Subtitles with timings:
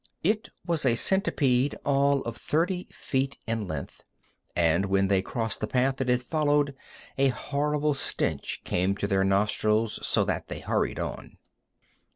[0.23, 4.03] It was a centipede all of thirty feet in length,
[4.55, 6.75] and when they crossed the path it had followed
[7.19, 11.37] a horrible stench came to their nostrils so that they hurried on.